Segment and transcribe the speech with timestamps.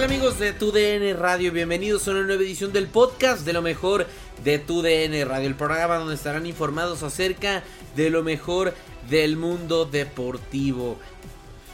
[0.00, 1.52] Tal amigos de TUDN Radio?
[1.52, 4.06] Bienvenidos a una nueva edición del podcast de lo mejor
[4.42, 7.62] de TUDN Radio, el programa donde estarán informados acerca
[7.96, 8.72] de lo mejor
[9.10, 10.96] del mundo deportivo.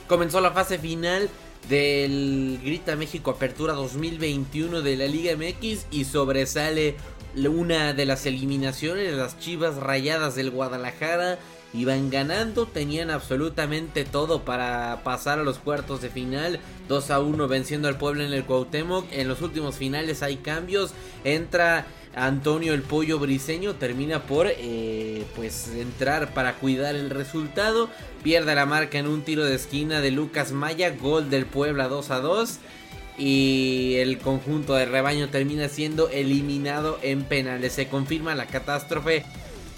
[0.09, 1.31] Comenzó la fase final
[1.69, 6.97] del Grita México Apertura 2021 de la Liga MX y sobresale
[7.37, 11.39] una de las eliminaciones, las Chivas Rayadas del Guadalajara
[11.75, 17.49] iban ganando, tenían absolutamente todo para pasar a los cuartos de final, 2 a 1
[17.49, 20.93] venciendo al pueblo en el Cuauhtémoc, en los últimos finales hay cambios,
[21.25, 27.91] entra Antonio el Pollo Briseño, termina por eh, pues entrar para cuidar el resultado,
[28.23, 32.11] pierde la marca en un tiro de esquina de Lucas Maya, gol del Puebla 2
[32.11, 32.59] a 2
[33.19, 37.73] y el conjunto de rebaño termina siendo eliminado en penales.
[37.73, 39.25] Se confirma la catástrofe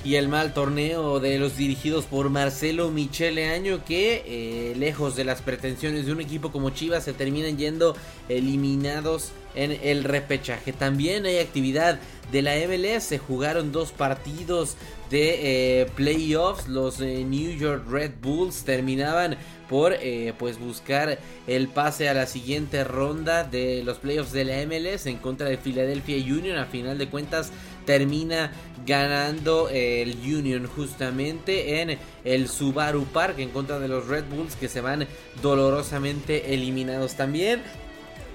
[0.05, 5.25] y el mal torneo de los dirigidos por Marcelo Michele Año que eh, lejos de
[5.25, 7.97] las pretensiones de un equipo como Chivas se terminan yendo
[8.29, 10.73] eliminados en el repechaje.
[10.73, 11.99] También hay actividad
[12.31, 14.77] de la MLS, se jugaron dos partidos
[15.11, 19.37] de eh, playoffs, los eh, New York Red Bulls terminaban
[19.69, 19.99] por
[20.39, 25.19] pues buscar el pase a la siguiente ronda de los playoffs de la MLS en
[25.19, 26.57] contra de Philadelphia Union.
[26.57, 27.53] A final de cuentas
[27.89, 28.53] termina
[28.85, 34.69] ganando el Union justamente en el Subaru Park en contra de los Red Bulls que
[34.69, 35.07] se van
[35.41, 37.63] dolorosamente eliminados también.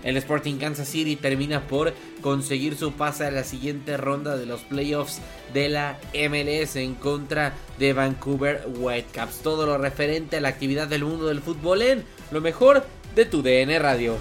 [0.04, 4.62] El Sporting Kansas City termina por conseguir su pase a la siguiente ronda de los
[4.62, 5.20] playoffs
[5.54, 9.44] de la MLS en contra de Vancouver Whitecaps.
[9.44, 13.44] Todo lo referente a la actividad del mundo del fútbol en lo mejor de tu
[13.44, 14.18] DN Radio.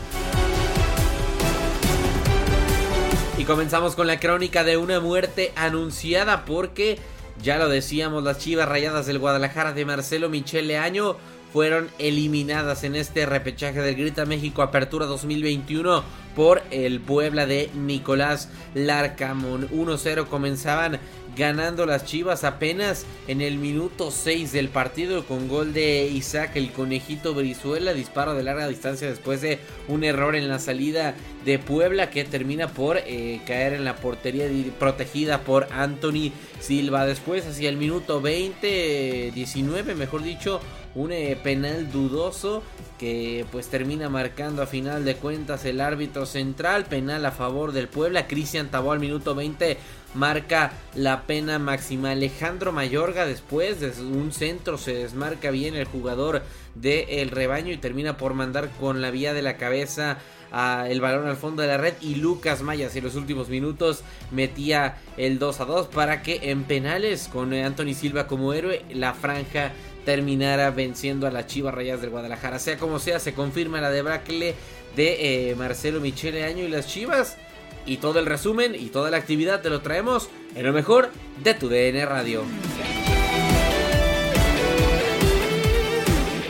[3.43, 7.01] Y comenzamos con la crónica de una muerte anunciada porque,
[7.43, 11.17] ya lo decíamos, las chivas rayadas del Guadalajara de Marcelo Michele Año
[11.53, 16.05] fueron eliminadas en este repechaje del Grita México Apertura 2021
[16.37, 19.69] por el Puebla de Nicolás Larcamón.
[19.71, 21.01] 1-0 comenzaban
[21.37, 26.71] ganando las Chivas apenas en el minuto 6 del partido con gol de Isaac el
[26.73, 29.59] conejito Brizuela, disparo de larga distancia después de
[29.89, 31.15] un error en la salida
[31.45, 34.47] de Puebla que termina por eh, caer en la portería
[34.79, 37.07] protegida por Anthony Silva.
[37.07, 40.61] Después hacia el minuto 20, 19 mejor dicho,
[40.95, 42.63] un eh, penal dudoso
[42.99, 47.89] que pues termina marcando a final de cuentas el árbitro central, penal a favor del
[47.89, 49.79] Puebla, Cristian Tabó al minuto 20
[50.15, 52.11] marca la pena máxima.
[52.11, 56.43] Alejandro Mayorga después de un centro se desmarca bien el jugador
[56.75, 60.19] del el rebaño y termina por mandar con la vía de la cabeza
[60.89, 64.97] el balón al fondo de la red y Lucas Mayas en los últimos minutos metía
[65.17, 69.73] el 2 a 2 para que en penales con Anthony Silva como héroe la franja
[70.05, 72.59] terminara venciendo a las Chivas Rayas del Guadalajara.
[72.59, 74.55] Sea como sea, se confirma la debacle
[74.97, 77.37] de eh, Marcelo Michele Año y las Chivas.
[77.85, 81.11] Y todo el resumen y toda la actividad te lo traemos en lo mejor
[81.43, 82.43] de tu DN Radio.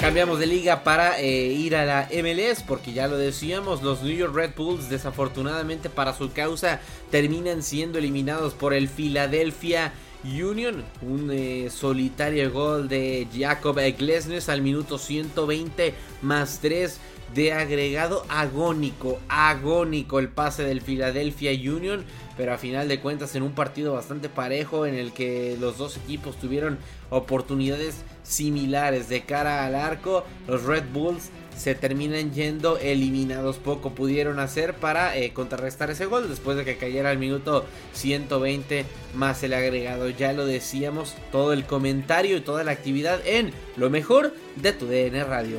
[0.03, 4.13] Cambiamos de liga para eh, ir a la MLS porque ya lo decíamos, los New
[4.13, 6.81] York Red Bulls desafortunadamente para su causa
[7.13, 9.93] terminan siendo eliminados por el Philadelphia
[10.25, 10.85] Union.
[11.03, 16.99] Un eh, solitario gol de Jacob Glesnes al minuto 120 más 3
[17.33, 22.05] de agregado agónico, agónico el pase del Philadelphia Union,
[22.37, 25.97] pero a final de cuentas en un partido bastante parejo en el que los dos
[25.97, 26.79] equipos tuvieron
[27.11, 33.57] oportunidades similares de cara al arco, los Red Bulls se terminan yendo eliminados.
[33.57, 38.85] Poco pudieron hacer para eh, contrarrestar ese gol después de que cayera al minuto 120
[39.15, 40.09] más el agregado.
[40.09, 44.87] Ya lo decíamos, todo el comentario y toda la actividad en lo mejor de tu
[44.87, 45.59] DN Radio.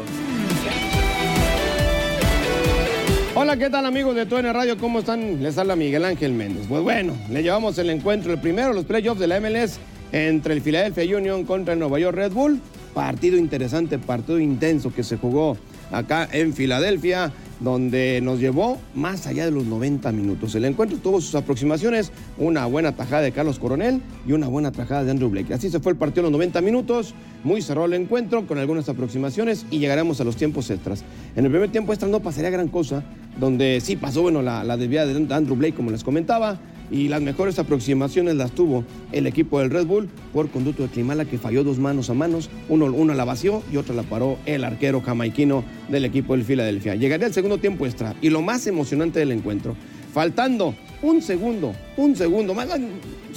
[3.43, 4.77] Hola, ¿qué tal amigos de TUN Radio?
[4.77, 5.43] ¿Cómo están?
[5.43, 6.65] Les habla Miguel Ángel Méndez.
[6.65, 9.79] Pues bueno, le llevamos el encuentro, el primero, los playoffs de la MLS
[10.13, 12.61] entre el Philadelphia Union contra el Nueva York Red Bull.
[12.93, 15.57] Partido interesante, partido intenso que se jugó
[15.91, 20.55] acá en Filadelfia, donde nos llevó más allá de los 90 minutos.
[20.55, 25.03] El encuentro tuvo sus aproximaciones, una buena tajada de Carlos Coronel y una buena tajada
[25.03, 25.53] de Andrew Blake.
[25.53, 27.13] Así se fue el partido en los 90 minutos,
[27.43, 31.03] muy cerrado el encuentro con algunas aproximaciones y llegaremos a los tiempos extras.
[31.35, 33.03] En el primer tiempo extra no pasaría gran cosa,
[33.39, 36.59] donde sí pasó bueno la, la desviada de Andrew Blake, como les comentaba,
[36.91, 41.25] y las mejores aproximaciones las tuvo el equipo del Red Bull por conducto de Climala
[41.25, 44.63] que falló dos manos a manos, uno, una la vació y otra la paró el
[44.63, 46.95] arquero jamaiquino del equipo del Filadelfia.
[46.95, 49.75] Llegaría el segundo tiempo extra y lo más emocionante del encuentro,
[50.13, 52.69] faltando un segundo, un segundo, más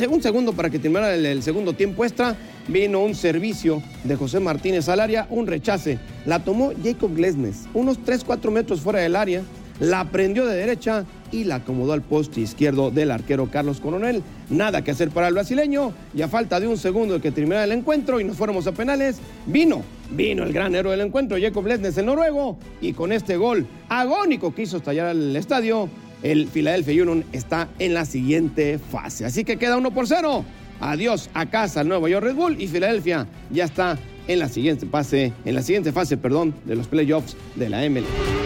[0.09, 2.37] un segundo para que terminara el, el segundo tiempo extra,
[2.69, 5.99] vino un servicio de José Martínez al área, un rechace.
[6.27, 9.43] La tomó Jacob Glesnes, unos 3-4 metros fuera del área,
[9.81, 14.23] la prendió de derecha y la acomodó al poste izquierdo del arquero Carlos Coronel.
[14.51, 17.65] Nada que hacer para el brasileño y a falta de un segundo de que terminara
[17.65, 21.67] el encuentro y nos fuéramos a penales, vino, vino el gran héroe del encuentro, Jacob
[21.67, 25.89] Lesnes, el noruego, y con este gol agónico que hizo estallar el estadio,
[26.23, 29.25] el Philadelphia Union está en la siguiente fase.
[29.25, 30.45] Así que queda uno por cero.
[30.81, 33.99] Adiós a casa al Nuevo York Red Bull y Filadelfia ya está
[34.29, 38.46] en la siguiente fase, en la siguiente fase, perdón, de los playoffs de la MLS.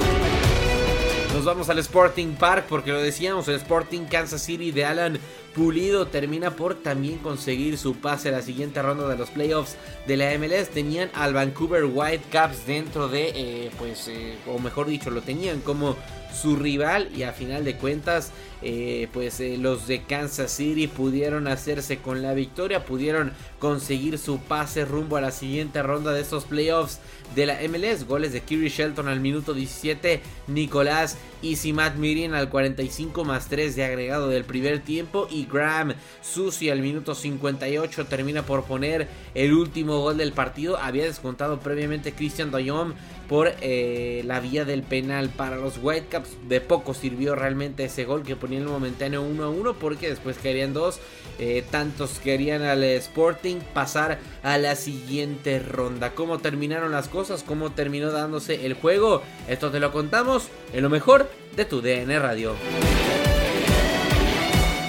[1.44, 5.18] Vamos al Sporting Park porque lo decíamos, el Sporting Kansas City de Alan
[5.54, 9.76] Pulido termina por también conseguir su pase a la siguiente ronda de los playoffs
[10.06, 10.68] de la MLS.
[10.68, 15.96] Tenían al Vancouver Whitecaps dentro de, eh, pues, eh, o mejor dicho, lo tenían como
[16.34, 18.32] su rival y a final de cuentas
[18.62, 24.38] eh, pues eh, los de Kansas City pudieron hacerse con la victoria, pudieron conseguir su
[24.38, 27.00] pase rumbo a la siguiente ronda de estos playoffs
[27.34, 28.06] de la MLS.
[28.06, 33.76] Goles de Kiri Shelton al minuto 17, Nicolás y Matt Mirin al 45 más 3
[33.76, 39.54] de agregado del primer tiempo y Graham Susi al minuto 58 termina por poner el
[39.54, 40.76] último gol del partido.
[40.76, 42.94] Había descontado previamente Christian Doyon
[43.30, 46.48] por eh, la vía del penal para los Whitecaps.
[46.48, 50.36] De poco sirvió realmente ese gol que ponía el momentáneo 1 a 1 porque después
[50.36, 50.98] querían dos.
[51.38, 56.10] Eh, tantos querían al Sporting pasar a la siguiente ronda.
[56.16, 57.44] ¿Cómo terminaron las cosas?
[57.44, 59.22] ¿Cómo terminó dándose el juego?
[59.46, 62.56] Esto te lo contamos en lo mejor de tu DN Radio.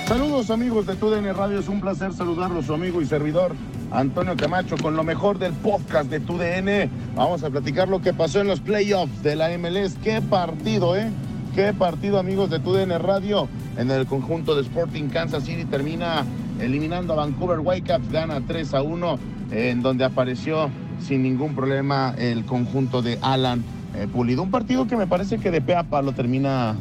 [0.07, 3.53] Saludos amigos de TUDN Radio, es un placer saludarlos, su amigo y servidor
[3.91, 6.89] Antonio Camacho con lo mejor del podcast de TUDN.
[7.15, 9.97] Vamos a platicar lo que pasó en los playoffs de la MLS.
[10.01, 11.09] Qué partido, ¿eh?
[11.53, 13.49] Qué partido amigos de TUDN Radio.
[13.77, 16.25] En el conjunto de Sporting Kansas City termina
[16.61, 19.19] eliminando a Vancouver Whitecaps, gana 3 a 1,
[19.51, 20.69] en donde apareció
[21.05, 23.63] sin ningún problema el conjunto de Alan
[23.95, 24.43] eh, Pulido.
[24.43, 26.75] Un partido que me parece que de pe a pa lo termina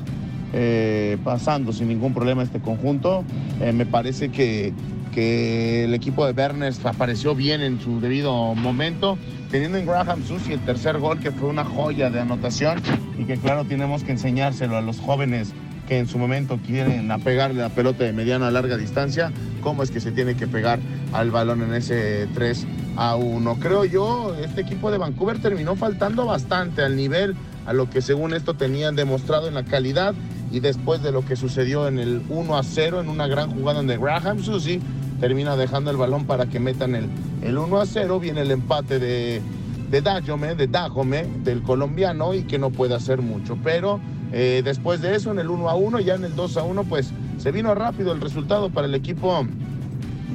[0.52, 3.24] eh, pasando sin ningún problema este conjunto.
[3.60, 4.72] Eh, me parece que,
[5.10, 9.18] que el equipo de Berners apareció bien en su debido momento,
[9.50, 12.80] teniendo en Graham Susi el tercer gol que fue una joya de anotación
[13.18, 15.52] y que claro tenemos que enseñárselo a los jóvenes
[15.90, 19.90] que en su momento quieren pegarle la pelota de mediana a larga distancia, cómo es
[19.90, 20.78] que se tiene que pegar
[21.12, 23.56] al balón en ese 3 a 1.
[23.58, 27.34] Creo yo, este equipo de Vancouver terminó faltando bastante al nivel
[27.66, 30.14] a lo que según esto tenían demostrado en la calidad
[30.52, 33.78] y después de lo que sucedió en el 1 a 0 en una gran jugada
[33.78, 34.80] donde Graham Susi
[35.20, 37.06] termina dejando el balón para que metan el,
[37.42, 39.42] el 1 a 0, viene el empate de,
[39.90, 44.00] de Dajome, de Dajome, del colombiano y que no puede hacer mucho, pero
[44.32, 46.84] eh, después de eso en el 1 a 1, ya en el 2 a 1
[46.84, 49.46] pues se vino rápido el resultado para el equipo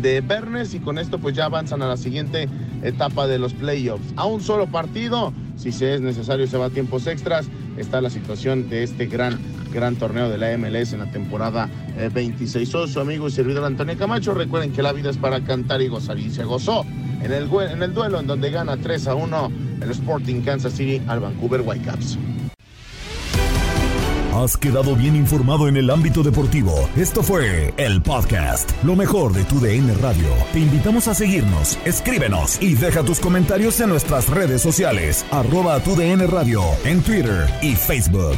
[0.02, 2.50] de Bernes y con esto pues ya avanzan a la siguiente
[2.84, 4.14] etapa de los playoffs.
[4.16, 7.48] A un solo partido, si se es necesario, se va a tiempos extras.
[7.78, 9.40] Está la situación de este gran,
[9.76, 11.70] gran torneo de la MLS en la temporada
[12.14, 12.68] 26.
[12.68, 14.34] Soy su amigo y servidor Antonio Camacho.
[14.34, 16.18] Recuerden que la vida es para cantar y gozar.
[16.18, 16.86] Y se gozó
[17.22, 19.52] en el, en el duelo en donde gana 3 a 1
[19.82, 22.18] el Sporting Kansas City al Vancouver Whitecaps.
[24.34, 26.90] Has quedado bien informado en el ámbito deportivo.
[26.98, 30.28] Esto fue el podcast, lo mejor de tu DN Radio.
[30.52, 35.96] Te invitamos a seguirnos, escríbenos y deja tus comentarios en nuestras redes sociales, arroba tu
[35.96, 38.38] DN Radio, en Twitter y Facebook.